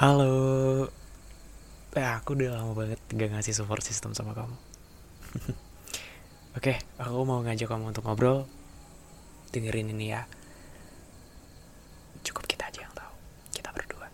[0.00, 0.88] Halo.
[1.92, 4.56] Eh, aku udah lama banget gak ngasih support system sama kamu.
[6.56, 8.48] Oke, aku mau ngajak kamu untuk ngobrol.
[9.52, 10.24] Dengerin ini ya.
[12.24, 13.12] Cukup kita aja yang tahu.
[13.52, 14.08] Kita berdua.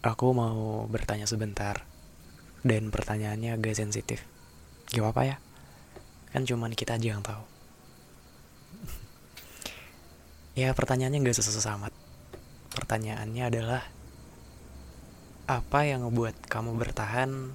[0.16, 1.84] Aku mau bertanya sebentar.
[2.64, 4.24] Dan pertanyaannya agak sensitif.
[4.96, 5.36] Gak apa-apa ya?
[6.32, 7.44] Kan cuman kita aja yang tahu.
[10.64, 12.01] ya, pertanyaannya gak susah-susah amat.
[12.72, 13.82] Pertanyaannya adalah
[15.50, 17.52] apa yang ngebuat kamu bertahan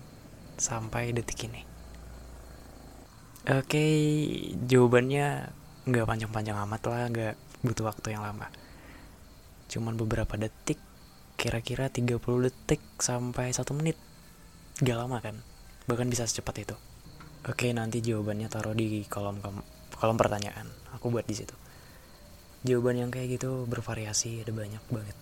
[0.61, 1.65] sampai detik ini?
[3.47, 3.85] Oke,
[4.67, 5.49] jawabannya
[5.87, 8.51] nggak panjang-panjang amat lah, nggak butuh waktu yang lama.
[9.71, 10.79] Cuman beberapa detik,
[11.39, 13.97] kira-kira 30 detik sampai 1 menit.
[14.79, 15.41] Gak lama kan?
[15.89, 16.75] Bahkan bisa secepat itu.
[17.47, 19.39] Oke, nanti jawabannya taruh di kolom
[19.95, 20.67] kolom pertanyaan.
[20.99, 21.55] Aku buat di situ.
[22.65, 25.17] Jawaban yang kayak gitu bervariasi, ada banyak banget.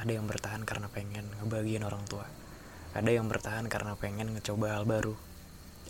[0.00, 2.24] Ada yang bertahan karena pengen ngebagiin orang tua.
[2.96, 5.12] Ada yang bertahan karena pengen ngecoba hal baru.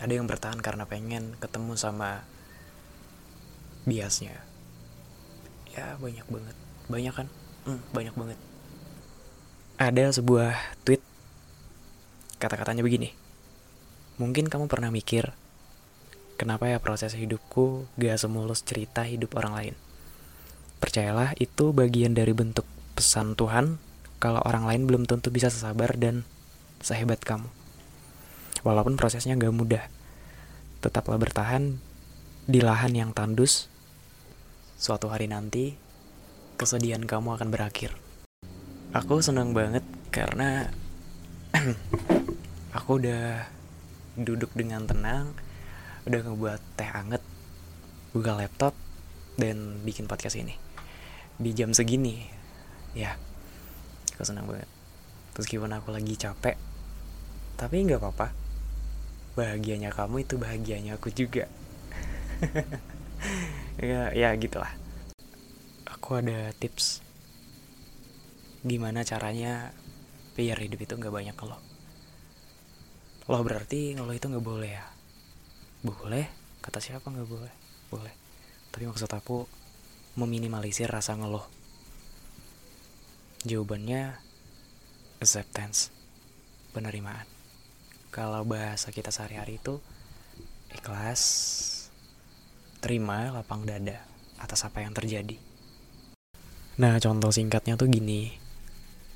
[0.02, 2.26] Ada yang bertahan karena pengen ketemu sama
[3.86, 4.34] biasnya.
[5.70, 6.56] Ya banyak banget.
[6.90, 7.28] Banyak kan?
[7.68, 8.38] Hmm, banyak banget.
[9.78, 11.00] Ada sebuah tweet
[12.42, 13.14] kata-katanya begini.
[14.20, 15.32] Mungkin kamu pernah mikir,
[16.36, 19.74] kenapa ya proses hidupku gak semulus cerita hidup orang lain?
[20.80, 22.64] Percayalah, itu bagian dari bentuk
[22.96, 23.76] pesan Tuhan
[24.16, 26.24] kalau orang lain belum tentu bisa sesabar dan
[26.80, 27.52] sehebat kamu.
[28.64, 29.84] Walaupun prosesnya gak mudah,
[30.80, 31.76] tetaplah bertahan
[32.48, 33.68] di lahan yang tandus.
[34.80, 35.76] Suatu hari nanti,
[36.56, 37.92] kesedihan kamu akan berakhir.
[38.96, 40.72] Aku senang banget karena
[42.76, 43.44] aku udah
[44.16, 45.36] duduk dengan tenang,
[46.08, 47.20] udah ngebuat teh anget,
[48.16, 48.72] buka laptop,
[49.36, 50.69] dan bikin podcast ini
[51.40, 52.28] di jam segini.
[52.92, 53.16] Ya
[54.14, 54.68] aku senang banget.
[55.40, 56.60] Meskipun aku lagi capek
[57.56, 58.28] tapi nggak apa-apa.
[59.36, 61.48] Bahagianya kamu itu bahagianya aku juga.
[63.80, 64.76] Ya ya gitulah.
[65.88, 67.00] Aku ada tips
[68.60, 69.72] gimana caranya
[70.36, 71.56] biar hidup itu nggak banyak lo
[73.30, 74.84] lo berarti lo itu nggak boleh ya?
[75.86, 76.26] Boleh?
[76.58, 77.54] Kata siapa nggak boleh?
[77.86, 78.14] Boleh.
[78.74, 79.46] Tapi maksud aku
[80.18, 81.44] meminimalisir rasa ngeluh.
[83.46, 84.18] Jawabannya
[85.20, 85.92] acceptance,
[86.72, 87.28] penerimaan.
[88.10, 89.78] Kalau bahasa kita sehari-hari itu
[90.74, 91.22] ikhlas,
[92.82, 94.02] terima lapang dada
[94.40, 95.36] atas apa yang terjadi.
[96.80, 98.34] Nah, contoh singkatnya tuh gini.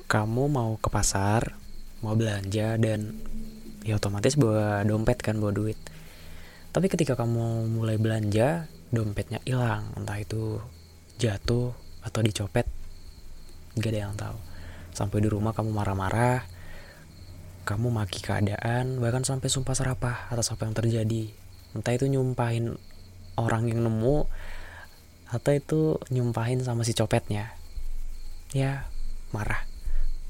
[0.05, 1.57] Kamu mau ke pasar,
[2.05, 3.17] mau belanja dan
[3.81, 5.81] ya otomatis bawa dompet kan, bawa duit.
[6.77, 10.61] Tapi ketika kamu mulai belanja, dompetnya hilang, entah itu
[11.19, 11.73] jatuh
[12.05, 12.67] atau dicopet
[13.79, 14.39] gak ada yang tahu.
[14.95, 16.47] Sampai di rumah kamu marah-marah
[17.65, 21.33] kamu maki keadaan bahkan sampai sumpah serapah atas apa yang terjadi.
[21.75, 22.77] Entah itu nyumpahin
[23.41, 24.29] orang yang nemu
[25.33, 27.57] atau itu nyumpahin sama si copetnya.
[28.55, 28.87] Ya
[29.35, 29.67] marah.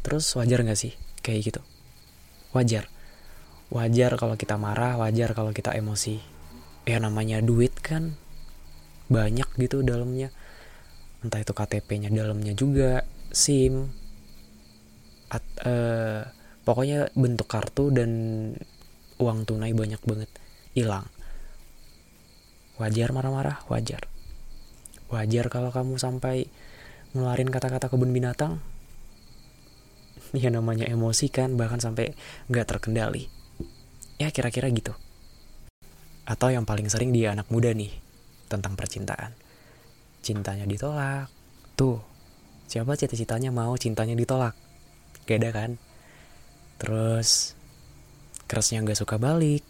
[0.06, 1.60] Terus wajar gak sih kayak gitu?
[2.54, 2.88] Wajar.
[3.68, 6.22] Wajar kalau kita marah wajar kalau kita emosi.
[6.86, 8.16] Ya namanya duit kan
[9.12, 10.32] banyak gitu dalamnya
[11.24, 13.00] entah itu KTP-nya dalamnya juga
[13.32, 13.88] SIM
[15.32, 16.28] at, uh,
[16.68, 18.10] pokoknya bentuk kartu dan
[19.16, 20.30] uang tunai banyak banget
[20.76, 21.08] hilang.
[22.76, 23.64] Wajar marah-marah?
[23.72, 24.04] Wajar.
[25.08, 26.50] Wajar kalau kamu sampai
[27.16, 28.60] ngeluarin kata-kata kebun binatang.
[30.34, 32.10] Ya namanya emosi kan bahkan sampai
[32.50, 33.30] nggak terkendali.
[34.18, 34.90] Ya kira-kira gitu.
[36.26, 37.94] Atau yang paling sering dia anak muda nih
[38.50, 39.43] tentang percintaan
[40.24, 41.28] cintanya ditolak.
[41.76, 42.00] Tuh
[42.64, 44.56] siapa cita-citanya mau cintanya ditolak?
[45.28, 45.70] Gak ada kan?
[46.80, 47.52] Terus
[48.48, 49.60] kerasnya nggak suka balik.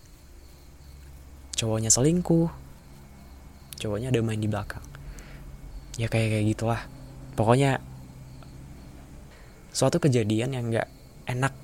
[1.58, 2.50] Cowoknya selingkuh.
[3.82, 4.82] Cowoknya ada main di belakang.
[5.98, 6.82] Ya kayak kayak gitulah.
[7.34, 7.82] Pokoknya
[9.74, 10.88] suatu kejadian yang nggak
[11.26, 11.54] enak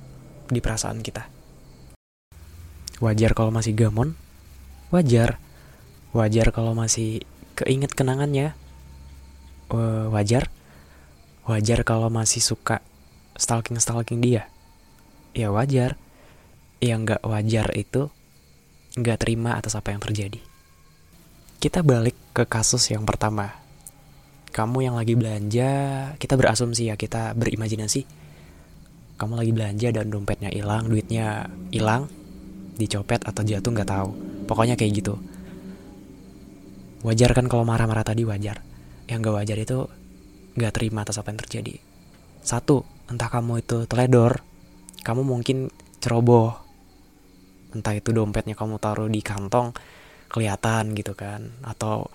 [0.50, 1.26] di perasaan kita.
[3.00, 4.14] Wajar kalau masih gamon.
[4.92, 5.38] Wajar.
[6.10, 7.22] Wajar kalau masih
[7.54, 8.54] keinget kenangannya
[9.74, 10.50] uh, wajar.
[11.46, 12.84] Wajar kalau masih suka
[13.34, 14.50] stalking stalking dia.
[15.32, 15.96] Ya wajar.
[16.80, 18.08] Yang nggak wajar itu
[18.96, 20.40] nggak terima atas apa yang terjadi.
[21.60, 23.52] Kita balik ke kasus yang pertama.
[24.50, 25.70] Kamu yang lagi belanja
[26.18, 28.02] kita berasumsi ya kita berimajinasi.
[29.20, 32.08] Kamu lagi belanja dan dompetnya hilang duitnya hilang
[32.80, 34.10] dicopet atau jatuh nggak tahu.
[34.48, 35.14] Pokoknya kayak gitu.
[37.04, 38.69] Wajar kan kalau marah-marah tadi wajar
[39.10, 39.90] yang gak wajar itu
[40.54, 41.74] gak terima atas apa yang terjadi.
[42.46, 44.40] Satu entah kamu itu teledor
[45.02, 46.54] kamu mungkin ceroboh.
[47.74, 49.74] Entah itu dompetnya kamu taruh di kantong
[50.30, 52.06] kelihatan gitu kan atau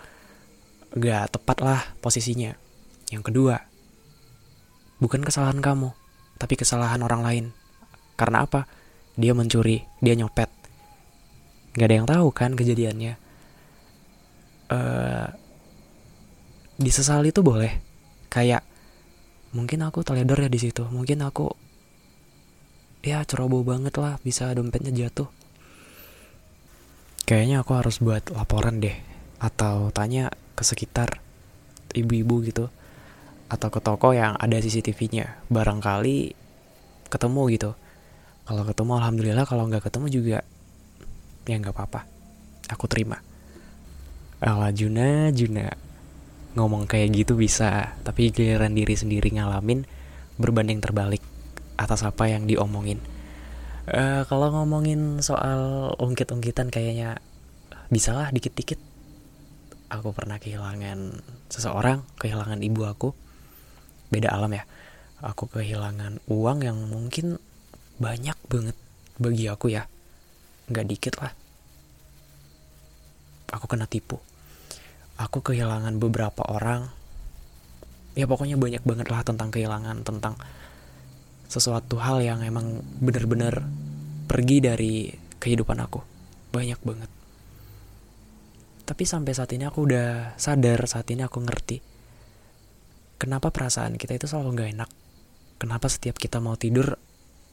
[0.96, 2.56] gak tepat lah posisinya.
[3.12, 3.56] Yang kedua
[5.04, 5.92] bukan kesalahan kamu
[6.40, 7.46] tapi kesalahan orang lain.
[8.16, 8.68] Karena apa?
[9.20, 10.48] Dia mencuri dia nyopet.
[11.76, 13.14] Nggak ada yang tahu kan kejadiannya.
[14.66, 15.28] Uh,
[16.76, 17.80] disesali itu boleh.
[18.28, 18.68] Kayak
[19.56, 20.84] mungkin aku teledor ya di situ.
[20.88, 21.52] Mungkin aku
[23.06, 25.30] ya ceroboh banget lah bisa dompetnya jatuh.
[27.26, 28.96] Kayaknya aku harus buat laporan deh.
[29.40, 31.24] Atau tanya ke sekitar
[31.96, 32.66] ibu-ibu gitu.
[33.48, 36.36] Atau ke toko yang ada CCTV-nya barangkali
[37.08, 37.72] ketemu gitu.
[38.46, 39.46] Kalau ketemu alhamdulillah.
[39.48, 40.40] Kalau nggak ketemu juga
[41.48, 42.06] ya nggak apa-apa.
[42.74, 43.22] Aku terima.
[44.44, 45.72] Ala Juna Juna
[46.56, 49.84] ngomong kayak gitu bisa tapi giliran diri sendiri ngalamin
[50.40, 51.24] berbanding terbalik
[51.76, 53.04] atas apa yang diomongin.
[53.86, 57.20] Uh, kalau ngomongin soal ungkit-ungkitan kayaknya
[57.92, 58.80] bisa lah dikit-dikit.
[59.92, 61.22] Aku pernah kehilangan
[61.52, 63.14] seseorang kehilangan ibu aku.
[64.10, 64.66] Beda alam ya.
[65.22, 67.38] Aku kehilangan uang yang mungkin
[68.02, 68.78] banyak banget
[69.22, 69.86] bagi aku ya.
[70.72, 71.32] Nggak dikit lah.
[73.54, 74.18] Aku kena tipu
[75.16, 76.92] aku kehilangan beberapa orang.
[78.16, 80.40] Ya pokoknya banyak banget lah tentang kehilangan tentang
[81.52, 83.64] sesuatu hal yang emang bener-bener
[84.26, 86.00] pergi dari kehidupan aku.
[86.56, 87.12] Banyak banget.
[88.86, 91.82] Tapi sampai saat ini aku udah sadar saat ini aku ngerti
[93.18, 94.90] kenapa perasaan kita itu selalu gak enak.
[95.56, 97.00] Kenapa setiap kita mau tidur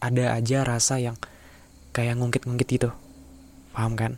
[0.02, 1.16] ada aja rasa yang
[1.94, 2.90] kayak ngungkit-ngungkit gitu.
[3.72, 4.12] Paham kan?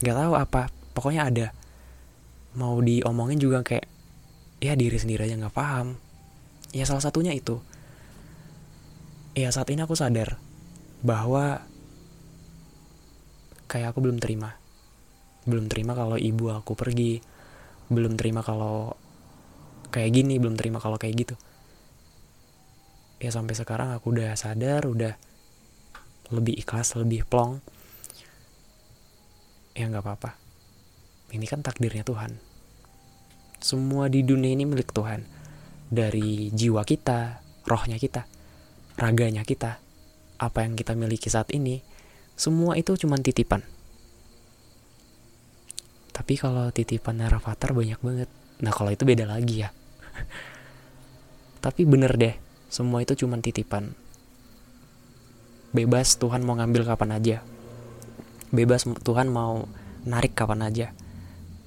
[0.00, 0.62] Nggak tahu apa
[0.94, 1.46] pokoknya ada
[2.54, 3.86] mau diomongin juga kayak
[4.62, 5.98] ya diri sendiri aja nggak paham.
[6.74, 7.58] Ya salah satunya itu.
[9.34, 10.38] Ya saat ini aku sadar
[11.02, 11.66] bahwa
[13.66, 14.54] kayak aku belum terima.
[15.44, 17.18] Belum terima kalau ibu aku pergi.
[17.90, 18.94] Belum terima kalau
[19.90, 21.34] kayak gini belum terima kalau kayak gitu.
[23.18, 25.14] Ya sampai sekarang aku udah sadar udah
[26.30, 27.58] lebih ikhlas lebih plong.
[29.74, 30.43] Ya nggak apa-apa
[31.30, 32.36] ini kan takdirnya Tuhan
[33.62, 35.24] semua di dunia ini milik Tuhan
[35.88, 38.28] dari jiwa kita rohnya kita
[39.00, 39.80] raganya kita
[40.36, 41.80] apa yang kita miliki saat ini
[42.34, 43.62] semua itu cuma titipan
[46.14, 48.28] tapi kalau titipan Rafathar banyak banget
[48.60, 49.70] nah kalau itu beda lagi ya
[51.64, 52.44] tapi bener deh
[52.74, 53.94] semua itu cuma titipan.
[55.70, 57.38] Bebas Tuhan mau ngambil kapan aja.
[58.50, 59.70] Bebas Tuhan mau
[60.02, 60.90] narik kapan aja.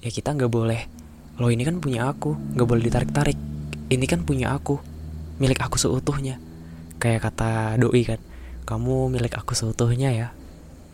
[0.08, 0.88] Ya kita nggak boleh.
[1.36, 3.36] Loh ini kan punya aku, nggak boleh ditarik-tarik.
[3.92, 4.80] Ini kan punya aku,
[5.36, 6.40] milik aku seutuhnya.
[6.96, 8.20] Kayak kata doi kan,
[8.64, 10.28] kamu milik aku seutuhnya ya.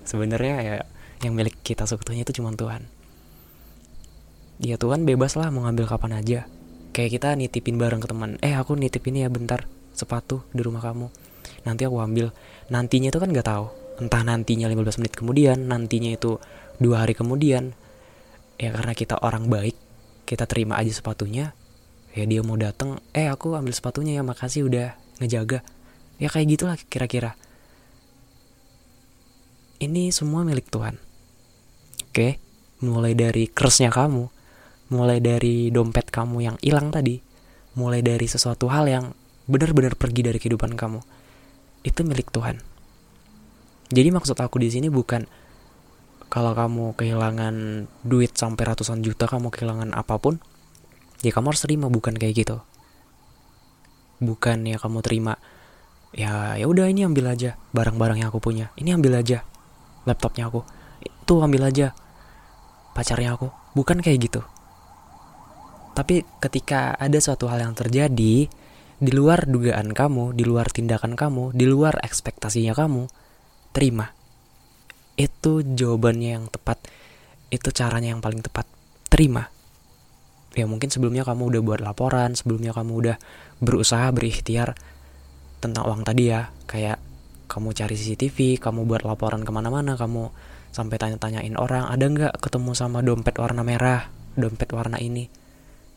[0.03, 0.77] Sebenarnya ya
[1.23, 2.91] yang milik kita seutuhnya itu cuma Tuhan.
[4.59, 6.51] Ya Tuhan bebas lah mau ngambil kapan aja.
[6.91, 8.35] Kayak kita nitipin bareng ke teman.
[8.43, 11.07] Eh aku nitipin ya bentar sepatu di rumah kamu
[11.65, 12.31] nanti aku ambil
[12.69, 13.67] nantinya itu kan nggak tahu
[14.03, 16.43] entah nantinya 15 menit kemudian nantinya itu
[16.83, 17.73] dua hari kemudian
[18.61, 19.77] ya karena kita orang baik
[20.25, 21.53] kita terima aja sepatunya
[22.15, 25.63] ya dia mau datang eh aku ambil sepatunya ya makasih udah ngejaga.
[26.23, 27.35] Ya kayak gitulah kira-kira.
[29.83, 30.97] Ini semua milik Tuhan.
[32.11, 32.39] Oke
[32.85, 34.29] mulai dari kersnya kamu
[34.93, 37.17] mulai dari dompet kamu yang hilang tadi
[37.75, 39.05] mulai dari sesuatu hal yang
[39.49, 41.01] benar-benar pergi dari kehidupan kamu
[41.85, 42.61] itu milik Tuhan.
[43.93, 45.25] Jadi maksud aku di sini bukan
[46.35, 50.43] kalau kamu kehilangan duit sampai ratusan juta kamu kehilangan apa pun
[51.23, 52.59] ya kamu harus terima bukan kayak gitu.
[54.19, 55.39] Bukan ya kamu terima
[56.11, 58.75] ya ya udah ini ambil aja barang-barang yang aku punya.
[58.75, 59.47] Ini ambil aja
[60.11, 60.67] laptopnya aku.
[61.07, 61.95] Itu ambil aja
[62.99, 63.55] pacarnya aku.
[63.79, 64.43] Bukan kayak gitu.
[65.95, 68.51] Tapi ketika ada suatu hal yang terjadi
[68.99, 73.07] di luar dugaan kamu, di luar tindakan kamu, di luar ekspektasinya kamu,
[73.71, 74.24] terima.
[75.15, 76.83] Itu jawabannya yang tepat.
[77.51, 78.67] Itu caranya yang paling tepat.
[79.11, 79.51] Terima.
[80.55, 83.17] ya mungkin sebelumnya kamu udah buat laporan sebelumnya kamu udah
[83.59, 84.79] berusaha berikhtiar
[85.59, 87.03] tentang uang tadi ya kayak
[87.51, 90.31] kamu cari CCTV kamu buat laporan ke mana-mana kamu
[90.71, 94.07] sampai tanya-tanyain orang ada nggak ketemu sama dompet warna merah
[94.39, 95.27] dompet warna ini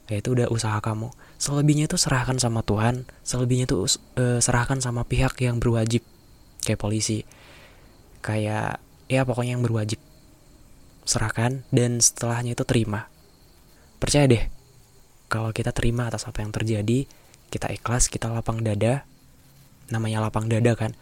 [0.08, 3.78] ya itu udah usaha kamu selebihnya itu serahkan sama Tuhan selebihnya itu
[4.18, 6.06] uh, serahkan sama pihak yang berwajib
[6.64, 7.28] kayak polisi
[8.24, 10.00] kayak ya pokoknya yang berwajib.
[11.08, 13.08] Serahkan dan setelahnya itu terima.
[13.98, 14.44] Percaya deh
[15.28, 17.08] kalau kita terima atas apa yang terjadi
[17.48, 19.08] kita ikhlas kita lapang dada.
[19.88, 20.96] Namanya lapang dada kan.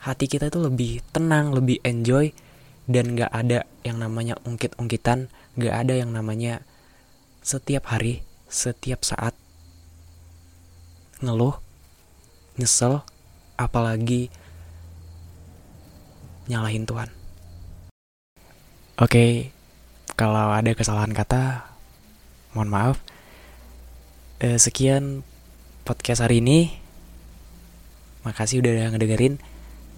[0.00, 2.32] Hati kita itu lebih tenang lebih enjoy
[2.84, 6.60] dan gak ada yang namanya ungkit-ungkitan gak ada yang namanya
[7.40, 9.32] setiap hari setiap saat
[11.24, 11.56] ngeluh
[12.60, 13.00] nyesel
[13.56, 14.28] apalagi
[16.44, 17.08] nyalahin Tuhan
[18.98, 19.50] oke
[20.14, 21.66] kalau ada kesalahan kata
[22.54, 22.96] mohon maaf.
[24.38, 25.26] Eh, sekian
[25.82, 26.78] podcast hari ini.
[28.22, 29.42] Makasih udah ngedengerin.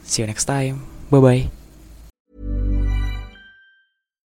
[0.03, 0.83] See you next time.
[1.13, 1.56] Bye bye